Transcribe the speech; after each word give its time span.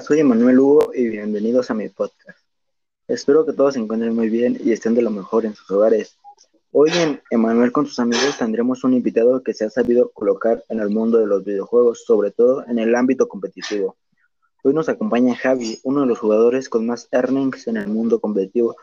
Soy 0.00 0.20
Emanuel 0.20 0.60
Hugo 0.60 0.92
y 0.94 1.08
bienvenidos 1.08 1.70
a 1.70 1.74
mi 1.74 1.88
podcast. 1.88 2.38
Espero 3.08 3.44
que 3.44 3.52
todos 3.52 3.74
se 3.74 3.80
encuentren 3.80 4.14
muy 4.14 4.28
bien 4.28 4.56
y 4.62 4.70
estén 4.70 4.94
de 4.94 5.02
lo 5.02 5.10
mejor 5.10 5.44
en 5.44 5.54
sus 5.54 5.68
hogares. 5.70 6.18
Hoy 6.70 6.90
en 6.94 7.20
Emanuel 7.30 7.72
con 7.72 7.86
sus 7.86 7.98
amigos 7.98 8.38
tendremos 8.38 8.84
un 8.84 8.94
invitado 8.94 9.42
que 9.42 9.54
se 9.54 9.64
ha 9.64 9.70
sabido 9.70 10.10
colocar 10.10 10.62
en 10.68 10.78
el 10.78 10.90
mundo 10.90 11.18
de 11.18 11.26
los 11.26 11.44
videojuegos, 11.44 12.04
sobre 12.04 12.30
todo 12.30 12.64
en 12.66 12.78
el 12.78 12.94
ámbito 12.94 13.26
competitivo. 13.28 13.96
Hoy 14.62 14.72
nos 14.72 14.88
acompaña 14.88 15.34
Javi, 15.34 15.80
uno 15.82 16.02
de 16.02 16.06
los 16.06 16.18
jugadores 16.18 16.68
con 16.68 16.86
más 16.86 17.08
earnings 17.10 17.66
en 17.66 17.78
el 17.78 17.88
mundo 17.88 18.20
competitivo 18.20 18.76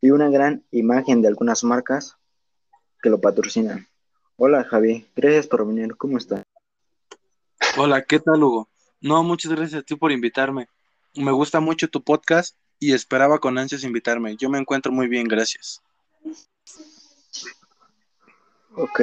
y 0.00 0.10
una 0.10 0.30
gran 0.30 0.64
imagen 0.70 1.20
de 1.20 1.28
algunas 1.28 1.64
marcas 1.64 2.16
que 3.02 3.10
lo 3.10 3.20
patrocinan. 3.20 3.88
Hola 4.36 4.62
Javi, 4.62 5.06
gracias 5.16 5.48
por 5.48 5.66
venir, 5.66 5.96
¿cómo 5.96 6.18
estás? 6.18 6.44
Hola, 7.76 8.02
¿qué 8.02 8.20
tal 8.20 8.42
Hugo? 8.42 8.68
No, 9.04 9.22
muchas 9.22 9.52
gracias 9.52 9.82
a 9.82 9.84
ti 9.84 9.96
por 9.96 10.12
invitarme. 10.12 10.66
Me 11.14 11.30
gusta 11.30 11.60
mucho 11.60 11.88
tu 11.88 12.02
podcast 12.02 12.56
y 12.78 12.94
esperaba 12.94 13.38
con 13.38 13.58
ansias 13.58 13.84
invitarme. 13.84 14.34
Yo 14.38 14.48
me 14.48 14.58
encuentro 14.58 14.92
muy 14.92 15.08
bien, 15.08 15.28
gracias. 15.28 15.82
Ok, 18.74 19.00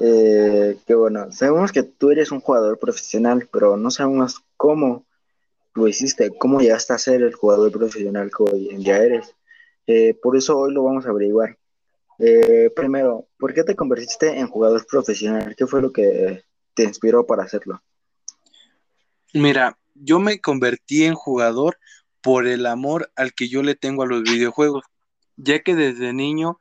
eh, 0.00 0.76
qué 0.86 0.94
bueno. 0.94 1.32
Sabemos 1.32 1.72
que 1.72 1.84
tú 1.84 2.10
eres 2.10 2.30
un 2.32 2.40
jugador 2.40 2.78
profesional, 2.78 3.48
pero 3.50 3.78
no 3.78 3.90
sabemos 3.90 4.44
cómo 4.58 5.06
lo 5.72 5.88
hiciste, 5.88 6.30
cómo 6.36 6.60
llegaste 6.60 6.92
a 6.92 6.98
ser 6.98 7.22
el 7.22 7.34
jugador 7.34 7.72
profesional 7.72 8.30
que 8.30 8.42
hoy 8.42 8.68
en 8.68 8.82
día 8.82 8.98
eres. 8.98 9.34
Eh, 9.86 10.12
por 10.20 10.36
eso 10.36 10.58
hoy 10.58 10.74
lo 10.74 10.84
vamos 10.84 11.06
a 11.06 11.08
averiguar. 11.08 11.56
Eh, 12.18 12.70
primero, 12.76 13.26
¿por 13.38 13.54
qué 13.54 13.64
te 13.64 13.74
convertiste 13.74 14.38
en 14.38 14.48
jugador 14.48 14.86
profesional? 14.86 15.56
¿Qué 15.56 15.66
fue 15.66 15.80
lo 15.80 15.94
que 15.94 16.44
te 16.74 16.82
inspiró 16.82 17.24
para 17.24 17.44
hacerlo? 17.44 17.80
Mira, 19.34 19.78
yo 19.94 20.20
me 20.20 20.40
convertí 20.40 21.04
en 21.04 21.14
jugador 21.14 21.78
por 22.22 22.46
el 22.46 22.66
amor 22.66 23.12
al 23.14 23.34
que 23.34 23.48
yo 23.48 23.62
le 23.62 23.74
tengo 23.74 24.02
a 24.02 24.06
los 24.06 24.22
videojuegos, 24.22 24.84
ya 25.36 25.60
que 25.60 25.74
desde 25.74 26.12
niño 26.12 26.60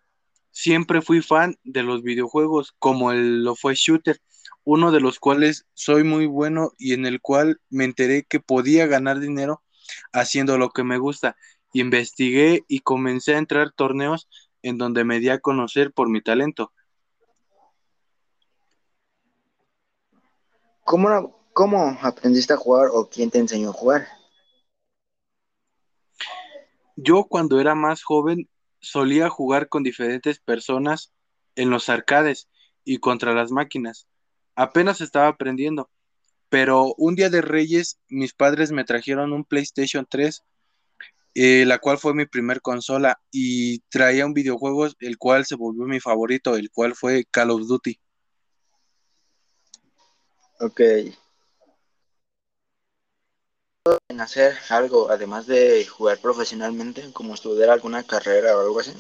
siempre 0.52 1.02
fui 1.02 1.22
fan 1.22 1.58
de 1.64 1.84
los 1.84 2.04
videojuegos, 2.04 2.74
como 2.80 3.12
el, 3.12 3.44
lo 3.44 3.56
fue 3.56 3.76
Shooter, 3.76 4.20
uno 4.64 4.92
de 4.92 5.00
los 5.00 5.20
cuales 5.20 5.66
soy 5.76 6.04
muy 6.04 6.26
bueno 6.26 6.72
y 6.78 6.94
en 6.94 7.06
el 7.06 7.22
cual 7.22 7.62
me 7.70 7.86
enteré 7.86 8.24
que 8.24 8.40
podía 8.40 8.86
ganar 8.86 9.20
dinero 9.20 9.64
haciendo 10.12 10.58
lo 10.58 10.72
que 10.72 10.84
me 10.84 10.98
gusta. 10.98 11.38
Investigué 11.74 12.66
y 12.68 12.80
comencé 12.80 13.36
a 13.36 13.38
entrar 13.38 13.72
torneos 13.72 14.28
en 14.62 14.78
donde 14.78 15.06
me 15.06 15.20
di 15.20 15.30
a 15.30 15.40
conocer 15.40 15.94
por 15.94 16.10
mi 16.10 16.22
talento. 16.22 16.74
¿Cómo, 20.84 21.37
¿Cómo 21.58 21.98
aprendiste 22.04 22.54
a 22.54 22.58
jugar 22.58 22.90
o 22.94 23.10
quién 23.10 23.32
te 23.32 23.40
enseñó 23.40 23.72
a 23.72 23.74
jugar? 23.74 24.08
Yo 26.96 27.24
cuando 27.24 27.60
era 27.60 27.74
más 27.74 28.04
joven 28.04 28.48
solía 28.80 29.28
jugar 29.30 29.68
con 29.68 29.82
diferentes 29.82 30.40
personas 30.40 31.14
en 31.56 31.72
los 31.72 31.90
arcades 31.90 32.48
y 32.84 33.00
contra 33.00 33.34
las 33.34 33.50
máquinas. 33.50 34.08
Apenas 34.54 35.02
estaba 35.02 35.30
aprendiendo, 35.30 35.90
pero 36.50 36.94
un 36.96 37.16
día 37.16 37.32
de 37.32 37.42
Reyes 37.42 37.98
mis 38.08 38.36
padres 38.36 38.72
me 38.72 38.84
trajeron 38.84 39.34
un 39.34 39.44
PlayStation 39.44 40.06
3, 40.08 40.44
eh, 41.34 41.66
la 41.66 41.80
cual 41.80 41.98
fue 41.98 42.14
mi 42.14 42.28
primer 42.28 42.62
consola 42.62 43.20
y 43.32 43.80
traía 43.90 44.28
un 44.28 44.36
videojuego 44.36 44.90
el 45.00 45.18
cual 45.18 45.48
se 45.48 45.56
volvió 45.56 45.86
mi 45.86 46.00
favorito, 46.00 46.56
el 46.56 46.70
cual 46.70 46.94
fue 46.94 47.26
Call 47.32 47.50
of 47.50 47.66
Duty. 47.66 48.00
Ok. 50.60 50.82
¿En 54.10 54.22
hacer 54.22 54.56
algo 54.70 55.12
además 55.12 55.48
de 55.48 55.86
jugar 55.86 56.20
profesionalmente, 56.20 57.12
como 57.14 57.34
estudiar 57.34 57.70
alguna 57.70 58.04
carrera 58.04 58.58
o 58.58 58.62
algo 58.62 58.80
así? 58.80 58.92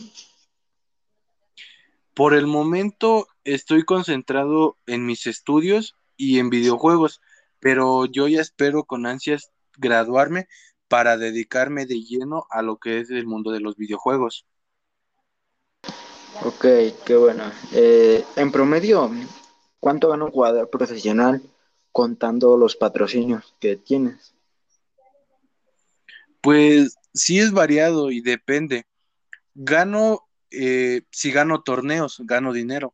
Por 2.13 2.33
el 2.33 2.47
momento 2.47 3.27
estoy 3.43 3.83
concentrado 3.83 4.77
en 4.85 5.05
mis 5.05 5.27
estudios 5.27 5.95
y 6.15 6.39
en 6.39 6.49
videojuegos, 6.49 7.21
pero 7.59 8.05
yo 8.05 8.27
ya 8.27 8.41
espero 8.41 8.83
con 8.85 9.05
ansias 9.05 9.51
graduarme 9.77 10.47
para 10.87 11.17
dedicarme 11.17 11.85
de 11.85 12.01
lleno 12.01 12.45
a 12.49 12.61
lo 12.61 12.77
que 12.77 12.99
es 12.99 13.09
el 13.09 13.27
mundo 13.27 13.51
de 13.51 13.59
los 13.59 13.75
videojuegos. 13.75 14.45
Ok, 16.43 16.65
qué 17.05 17.15
bueno. 17.15 17.43
Eh, 17.73 18.23
en 18.35 18.51
promedio, 18.51 19.11
¿cuánto 19.79 20.09
gana 20.09 20.25
un 20.25 20.31
jugador 20.31 20.69
profesional 20.69 21.41
contando 21.91 22.57
los 22.57 22.75
patrocinios 22.75 23.55
que 23.59 23.75
tienes? 23.75 24.36
Pues 26.41 26.95
sí 27.13 27.39
es 27.39 27.51
variado 27.51 28.11
y 28.11 28.21
depende. 28.21 28.85
Gano, 29.55 30.27
eh, 30.51 31.01
si 31.11 31.31
gano 31.31 31.61
torneos, 31.63 32.21
gano 32.25 32.53
dinero. 32.53 32.93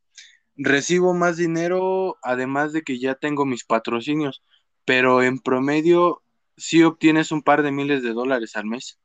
Recibo 0.56 1.14
más 1.14 1.38
dinero, 1.38 2.18
además 2.22 2.74
de 2.74 2.84
que 2.84 3.00
ya 3.00 3.16
tengo 3.16 3.46
mis 3.46 3.66
patrocinios, 3.66 4.44
pero 4.86 5.24
en 5.24 5.40
promedio 5.40 6.22
sí 6.58 6.84
obtienes 6.84 7.32
un 7.32 7.42
par 7.42 7.64
de 7.64 7.72
miles 7.72 8.04
de 8.04 8.14
dólares 8.14 8.56
al 8.56 8.66
mes. 8.66 9.00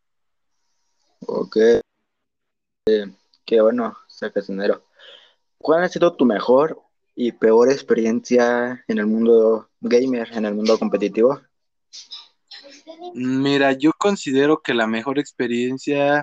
Ok. 1.20 1.56
Eh, 2.86 3.06
qué 3.44 3.60
bueno, 3.60 3.96
sacas 4.08 4.46
dinero. 4.46 4.84
¿Cuál 5.58 5.82
ha 5.82 5.88
sido 5.88 6.14
tu 6.14 6.24
mejor 6.24 6.80
y 7.14 7.32
peor 7.32 7.70
experiencia 7.70 8.84
en 8.86 8.98
el 8.98 9.06
mundo 9.06 9.68
gamer, 9.80 10.28
en 10.32 10.44
el 10.44 10.54
mundo 10.54 10.78
competitivo? 10.78 11.40
Mira, 13.14 13.72
yo 13.72 13.92
considero 13.92 14.60
que 14.62 14.74
la 14.74 14.86
mejor 14.86 15.18
experiencia, 15.18 16.22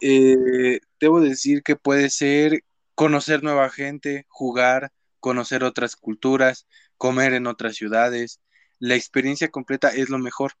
eh, 0.00 0.80
debo 0.98 1.20
decir 1.20 1.62
que 1.62 1.76
puede 1.76 2.10
ser 2.10 2.64
conocer 2.94 3.42
nueva 3.42 3.70
gente, 3.70 4.26
jugar, 4.28 4.92
conocer 5.20 5.64
otras 5.64 5.96
culturas, 5.96 6.66
comer 6.96 7.34
en 7.34 7.46
otras 7.46 7.76
ciudades. 7.76 8.40
La 8.78 8.94
experiencia 8.94 9.48
completa 9.48 9.88
es 9.88 10.08
lo 10.08 10.18
mejor. 10.18 10.52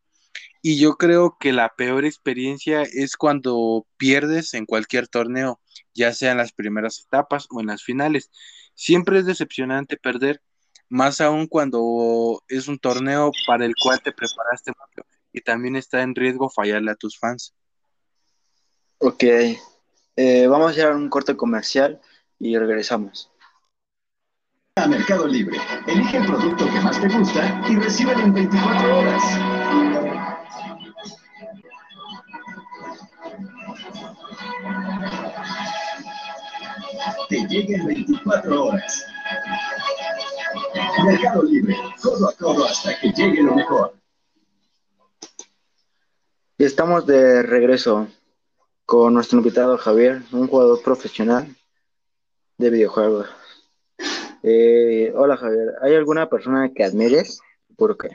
Y 0.62 0.78
yo 0.78 0.96
creo 0.96 1.36
que 1.40 1.52
la 1.52 1.74
peor 1.76 2.04
experiencia 2.04 2.82
es 2.82 3.16
cuando 3.16 3.86
pierdes 3.96 4.54
en 4.54 4.66
cualquier 4.66 5.08
torneo, 5.08 5.60
ya 5.94 6.12
sea 6.12 6.32
en 6.32 6.38
las 6.38 6.52
primeras 6.52 7.00
etapas 7.00 7.46
o 7.50 7.60
en 7.60 7.68
las 7.68 7.82
finales. 7.82 8.30
Siempre 8.74 9.18
es 9.18 9.26
decepcionante 9.26 9.96
perder, 9.96 10.42
más 10.90 11.20
aún 11.20 11.46
cuando 11.46 12.42
es 12.48 12.68
un 12.68 12.78
torneo 12.78 13.30
para 13.46 13.64
el 13.64 13.74
cual 13.80 14.02
te 14.02 14.12
preparaste 14.12 14.72
mucho 14.72 15.08
y 15.32 15.40
también 15.40 15.76
está 15.76 16.02
en 16.02 16.14
riesgo 16.14 16.50
fallarle 16.50 16.90
a 16.90 16.96
tus 16.96 17.16
fans. 17.18 17.54
Ok, 18.98 19.22
eh, 20.16 20.46
vamos 20.48 20.68
a 20.68 20.70
hacer 20.72 20.92
un 20.92 21.08
corte 21.08 21.36
comercial 21.36 22.00
y 22.38 22.58
regresamos. 22.58 23.30
A 24.74 24.88
Mercado 24.88 25.26
Libre, 25.26 25.58
elige 25.86 26.16
el 26.16 26.26
producto 26.26 26.64
que 26.66 26.80
más 26.80 27.00
te 27.00 27.08
gusta 27.08 27.64
y 27.68 27.76
recíbelo 27.76 28.20
en 28.20 28.34
24 28.34 28.98
horas. 28.98 29.22
Te 37.28 37.46
llega 37.46 37.78
en 37.78 37.86
24 37.86 38.64
horas. 38.64 39.04
Mercado 41.04 41.42
Libre, 41.42 41.76
codo 42.02 42.28
a 42.28 42.32
codo 42.34 42.64
hasta 42.64 42.98
que 42.98 43.12
llegue 43.12 43.42
lo 43.42 43.54
mejor. 43.54 43.94
Estamos 46.58 47.06
de 47.06 47.42
regreso 47.42 48.08
con 48.84 49.14
nuestro 49.14 49.38
invitado 49.38 49.78
Javier, 49.78 50.22
un 50.32 50.48
jugador 50.48 50.82
profesional 50.82 51.56
de 52.58 52.70
videojuegos. 52.70 53.28
Eh, 54.42 55.12
hola 55.14 55.36
Javier, 55.36 55.74
¿hay 55.82 55.94
alguna 55.94 56.28
persona 56.28 56.70
que 56.74 56.84
admires? 56.84 57.40
¿Por 57.76 57.96
qué? 57.96 58.08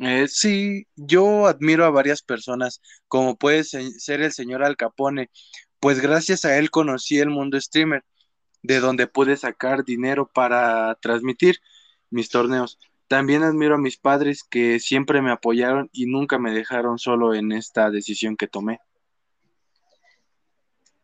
Eh, 0.00 0.26
sí, 0.28 0.86
yo 0.96 1.46
admiro 1.46 1.84
a 1.84 1.90
varias 1.90 2.22
personas, 2.22 2.80
como 3.08 3.36
puede 3.36 3.64
ser 3.64 4.20
el 4.20 4.32
señor 4.32 4.64
Al 4.64 4.76
Capone, 4.76 5.30
pues 5.80 6.00
gracias 6.00 6.44
a 6.44 6.58
él 6.58 6.70
conocí 6.70 7.18
el 7.18 7.30
mundo 7.30 7.60
streamer 7.60 8.04
de 8.64 8.80
donde 8.80 9.06
pude 9.06 9.36
sacar 9.36 9.84
dinero 9.84 10.26
para 10.26 10.94
transmitir 10.96 11.60
mis 12.10 12.30
torneos. 12.30 12.78
También 13.08 13.42
admiro 13.42 13.74
a 13.74 13.78
mis 13.78 13.98
padres 13.98 14.42
que 14.42 14.80
siempre 14.80 15.20
me 15.20 15.30
apoyaron 15.30 15.90
y 15.92 16.06
nunca 16.06 16.38
me 16.38 16.50
dejaron 16.50 16.98
solo 16.98 17.34
en 17.34 17.52
esta 17.52 17.90
decisión 17.90 18.36
que 18.36 18.48
tomé. 18.48 18.80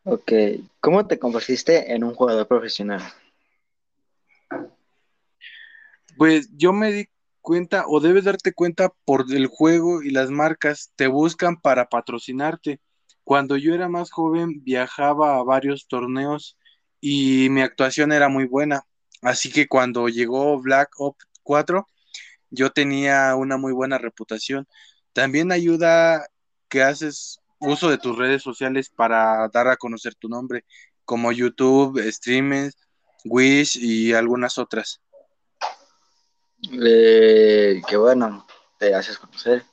Ok, 0.04 0.32
¿cómo 0.80 1.06
te 1.06 1.18
convertiste 1.18 1.92
en 1.92 2.02
un 2.02 2.14
jugador 2.14 2.48
profesional? 2.48 3.02
Pues 6.16 6.48
yo 6.56 6.72
me 6.72 6.90
di 6.90 7.08
cuenta, 7.42 7.84
o 7.86 8.00
debes 8.00 8.24
darte 8.24 8.54
cuenta 8.54 8.90
por 9.04 9.26
el 9.30 9.48
juego 9.48 10.02
y 10.02 10.10
las 10.10 10.30
marcas 10.30 10.92
te 10.96 11.08
buscan 11.08 11.60
para 11.60 11.90
patrocinarte. 11.90 12.80
Cuando 13.22 13.58
yo 13.58 13.74
era 13.74 13.90
más 13.90 14.10
joven 14.10 14.64
viajaba 14.64 15.36
a 15.36 15.42
varios 15.42 15.86
torneos 15.88 16.56
y 17.00 17.48
mi 17.50 17.62
actuación 17.62 18.12
era 18.12 18.28
muy 18.28 18.44
buena. 18.44 18.84
Así 19.22 19.50
que 19.50 19.68
cuando 19.68 20.08
llegó 20.08 20.60
Black 20.60 20.90
Ops 20.98 21.26
4, 21.42 21.86
yo 22.50 22.70
tenía 22.70 23.34
una 23.36 23.56
muy 23.56 23.72
buena 23.72 23.98
reputación. 23.98 24.66
También 25.12 25.52
ayuda 25.52 26.26
que 26.68 26.82
haces 26.82 27.40
uso 27.58 27.90
de 27.90 27.98
tus 27.98 28.16
redes 28.16 28.42
sociales 28.42 28.88
para 28.88 29.48
dar 29.48 29.68
a 29.68 29.76
conocer 29.76 30.14
tu 30.14 30.28
nombre, 30.28 30.64
como 31.04 31.32
YouTube, 31.32 32.00
Streamers, 32.10 32.76
Wish 33.24 33.76
y 33.76 34.12
algunas 34.14 34.58
otras. 34.58 35.00
Eh, 36.62 37.82
que 37.86 37.96
bueno, 37.96 38.46
te 38.78 38.94
haces 38.94 39.18
conocer. 39.18 39.64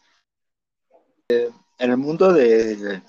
Eh, 1.30 1.50
en 1.80 1.92
el 1.92 1.98
mundo 1.98 2.34
de, 2.34 3.02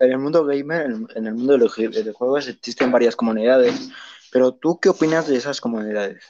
en 0.00 0.12
el 0.12 0.18
mundo 0.18 0.44
gamer, 0.44 0.86
en, 1.14 1.26
el 1.26 1.34
mundo 1.34 1.52
de 1.52 1.58
los 1.58 1.74
juegos 2.16 2.48
existen 2.48 2.90
varias 2.90 3.14
comunidades, 3.14 3.90
pero 4.32 4.52
¿tú 4.52 4.80
qué 4.80 4.88
opinas 4.88 5.28
de 5.28 5.36
esas 5.36 5.60
comunidades? 5.60 6.24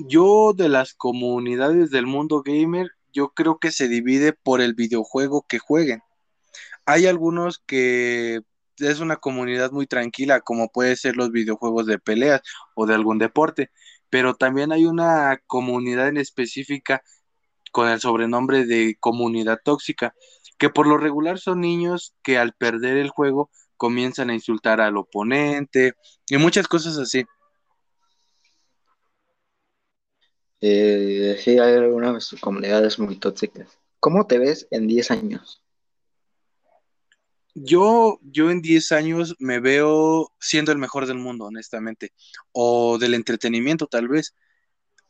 Yo 0.00 0.52
de 0.54 0.68
las 0.68 0.94
comunidades 0.94 1.90
del 1.90 2.06
mundo 2.06 2.42
gamer, 2.44 2.90
yo 3.12 3.28
creo 3.28 3.58
que 3.58 3.70
se 3.70 3.86
divide 3.88 4.32
por 4.32 4.60
el 4.60 4.74
videojuego 4.74 5.46
que 5.48 5.60
jueguen. 5.60 6.02
Hay 6.84 7.06
algunos 7.06 7.62
que 7.64 8.40
es 8.78 9.00
una 9.00 9.16
comunidad 9.16 9.70
muy 9.70 9.86
tranquila, 9.86 10.40
como 10.40 10.70
puede 10.70 10.96
ser 10.96 11.16
los 11.16 11.30
videojuegos 11.30 11.86
de 11.86 11.98
peleas 11.98 12.42
o 12.74 12.86
de 12.86 12.94
algún 12.94 13.18
deporte, 13.18 13.70
pero 14.10 14.34
también 14.34 14.72
hay 14.72 14.86
una 14.86 15.40
comunidad 15.46 16.08
en 16.08 16.16
específica 16.16 17.02
con 17.70 17.88
el 17.88 18.00
sobrenombre 18.00 18.64
de 18.64 18.96
comunidad 19.00 19.60
tóxica, 19.62 20.14
que 20.58 20.70
por 20.70 20.86
lo 20.86 20.98
regular 20.98 21.38
son 21.38 21.60
niños 21.60 22.14
que 22.22 22.38
al 22.38 22.52
perder 22.52 22.96
el 22.96 23.10
juego 23.10 23.50
comienzan 23.76 24.30
a 24.30 24.34
insultar 24.34 24.80
al 24.80 24.96
oponente 24.96 25.92
y 26.28 26.36
muchas 26.36 26.68
cosas 26.68 26.98
así. 26.98 27.24
Eh, 30.60 31.36
sí, 31.42 31.58
hay 31.58 31.74
algunas 31.74 32.34
comunidades 32.40 32.98
muy 32.98 33.16
tóxicas. 33.16 33.78
¿Cómo 34.00 34.26
te 34.26 34.38
ves 34.38 34.66
en 34.70 34.86
10 34.86 35.10
años? 35.10 35.62
Yo, 37.54 38.20
yo 38.22 38.50
en 38.50 38.60
10 38.60 38.92
años 38.92 39.34
me 39.38 39.60
veo 39.60 40.32
siendo 40.38 40.70
el 40.70 40.78
mejor 40.78 41.06
del 41.06 41.18
mundo, 41.18 41.46
honestamente, 41.46 42.12
o 42.52 42.98
del 42.98 43.14
entretenimiento 43.14 43.86
tal 43.86 44.08
vez. 44.08 44.34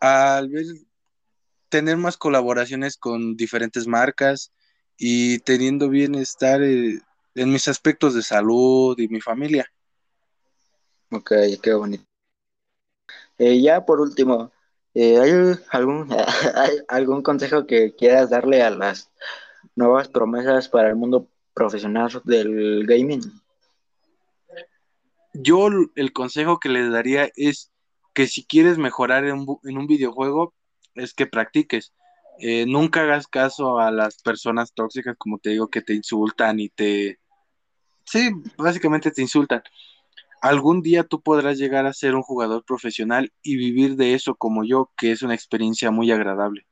Al 0.00 0.48
ver, 0.48 0.64
tener 1.68 1.96
más 1.96 2.16
colaboraciones 2.16 2.96
con 2.96 3.36
diferentes 3.36 3.86
marcas 3.86 4.52
y 4.96 5.38
teniendo 5.40 5.88
bienestar 5.88 6.62
eh, 6.62 7.00
en 7.34 7.52
mis 7.52 7.68
aspectos 7.68 8.14
de 8.14 8.22
salud 8.22 8.98
y 8.98 9.08
mi 9.08 9.20
familia. 9.20 9.70
Ok, 11.10 11.32
qué 11.62 11.74
bonito. 11.74 12.04
Eh, 13.38 13.60
ya 13.60 13.84
por 13.84 14.00
último, 14.00 14.50
eh, 14.94 15.18
¿hay 15.18 15.30
algún, 15.70 16.08
¿hay 16.54 16.78
algún 16.88 17.22
consejo 17.22 17.66
que 17.66 17.94
quieras 17.94 18.30
darle 18.30 18.62
a 18.62 18.70
las 18.70 19.10
nuevas 19.76 20.08
promesas 20.08 20.68
para 20.68 20.88
el 20.88 20.96
mundo 20.96 21.28
profesional 21.54 22.10
del 22.24 22.86
gaming? 22.86 23.22
Yo 25.32 25.68
el 25.94 26.12
consejo 26.12 26.58
que 26.58 26.68
les 26.68 26.90
daría 26.90 27.30
es 27.36 27.70
que 28.12 28.26
si 28.26 28.44
quieres 28.44 28.78
mejorar 28.78 29.24
en, 29.24 29.38
un 29.38 29.86
videojuego, 29.86 30.52
es 30.98 31.14
que 31.14 31.26
practiques. 31.26 31.92
Eh, 32.40 32.66
nunca 32.66 33.02
hagas 33.02 33.26
caso 33.26 33.78
a 33.78 33.90
las 33.90 34.22
personas 34.22 34.72
tóxicas, 34.72 35.16
como 35.18 35.38
te 35.38 35.50
digo, 35.50 35.68
que 35.68 35.82
te 35.82 35.94
insultan 35.94 36.60
y 36.60 36.68
te... 36.68 37.18
Sí, 38.04 38.30
básicamente 38.56 39.10
te 39.10 39.22
insultan. 39.22 39.62
Algún 40.40 40.82
día 40.82 41.02
tú 41.02 41.20
podrás 41.20 41.58
llegar 41.58 41.86
a 41.86 41.92
ser 41.92 42.14
un 42.14 42.22
jugador 42.22 42.64
profesional 42.64 43.32
y 43.42 43.56
vivir 43.56 43.96
de 43.96 44.14
eso 44.14 44.36
como 44.36 44.64
yo, 44.64 44.90
que 44.96 45.10
es 45.10 45.22
una 45.22 45.34
experiencia 45.34 45.90
muy 45.90 46.12
agradable. 46.12 46.66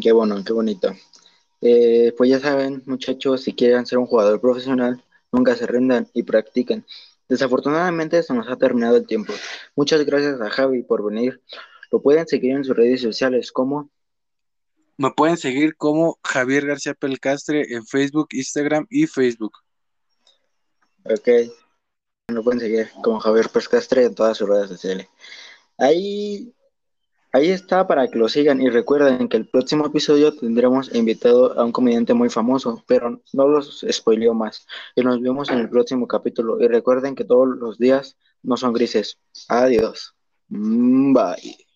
Qué 0.00 0.12
bueno, 0.12 0.42
qué 0.44 0.52
bonito. 0.52 0.94
Eh, 1.60 2.12
pues 2.16 2.30
ya 2.30 2.40
saben, 2.40 2.82
muchachos, 2.86 3.42
si 3.42 3.54
quieren 3.54 3.86
ser 3.86 3.98
un 3.98 4.06
jugador 4.06 4.40
profesional, 4.40 5.02
nunca 5.32 5.54
se 5.54 5.66
rendan 5.66 6.08
y 6.12 6.24
practiquen. 6.24 6.84
Desafortunadamente 7.28 8.22
se 8.22 8.34
nos 8.34 8.48
ha 8.48 8.56
terminado 8.56 8.96
el 8.96 9.06
tiempo. 9.06 9.32
Muchas 9.76 10.04
gracias 10.04 10.40
a 10.40 10.50
Javi 10.50 10.82
por 10.82 11.04
venir. 11.04 11.40
Lo 11.90 12.02
pueden 12.02 12.26
seguir 12.26 12.52
en 12.52 12.64
sus 12.64 12.76
redes 12.76 13.02
sociales 13.02 13.52
como... 13.52 13.90
Me 14.96 15.10
pueden 15.12 15.36
seguir 15.36 15.76
como 15.76 16.18
Javier 16.24 16.66
García 16.66 16.94
Pelcastre 16.94 17.72
en 17.72 17.86
Facebook, 17.86 18.28
Instagram 18.32 18.86
y 18.90 19.06
Facebook. 19.06 19.52
Ok. 21.04 21.28
Lo 22.28 22.42
pueden 22.42 22.60
seguir 22.60 22.90
como 23.02 23.20
Javier 23.20 23.48
Pelcastre 23.48 24.04
en 24.04 24.14
todas 24.14 24.36
sus 24.36 24.48
redes 24.48 24.68
sociales. 24.68 25.06
Ahí 25.78 26.52
Ahí 27.32 27.50
está 27.50 27.86
para 27.86 28.08
que 28.08 28.18
lo 28.18 28.28
sigan 28.28 28.62
y 28.62 28.70
recuerden 28.70 29.28
que 29.28 29.36
el 29.36 29.46
próximo 29.46 29.86
episodio 29.86 30.34
tendremos 30.34 30.94
invitado 30.94 31.58
a 31.58 31.64
un 31.64 31.72
comediante 31.72 32.14
muy 32.14 32.30
famoso, 32.30 32.82
pero 32.86 33.20
no 33.34 33.48
los 33.48 33.84
spoileo 33.90 34.32
más. 34.32 34.66
Y 34.96 35.02
nos 35.02 35.20
vemos 35.20 35.50
en 35.50 35.58
el 35.58 35.68
próximo 35.68 36.08
capítulo 36.08 36.58
y 36.58 36.68
recuerden 36.68 37.14
que 37.14 37.24
todos 37.24 37.46
los 37.46 37.78
días 37.78 38.16
no 38.42 38.56
son 38.56 38.72
grises. 38.72 39.18
Adiós. 39.48 40.14
Mm, 40.48 41.12
bye. 41.12 41.67